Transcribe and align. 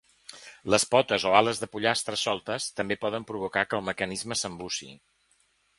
Les 0.73 0.85
potes 0.93 1.25
o 1.31 1.33
ales 1.41 1.61
de 1.63 1.69
pollastres 1.75 2.25
soltes 2.29 2.67
també 2.81 2.99
poden 3.05 3.29
provocar 3.33 3.67
que 3.71 3.79
el 3.83 3.87
mecanisme 3.93 4.41
s'embussi. 4.43 4.91